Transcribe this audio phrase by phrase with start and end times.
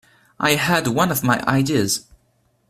[0.39, 2.07] I had had one of my ideas.